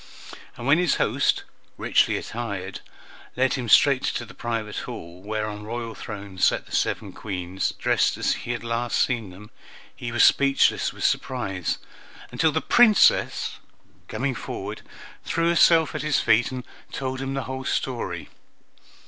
[0.57, 1.43] And when his host,
[1.77, 2.81] richly attired,
[3.35, 7.73] led him straight to the private hall, where on royal thrones sat the seven Queens,
[7.77, 9.51] dressed as he had last seen them,
[9.95, 11.77] he was speechless with surprise,
[12.31, 13.59] until the Princess,
[14.07, 14.81] coming forward,
[15.23, 18.29] threw herself at his feet and told him the whole story.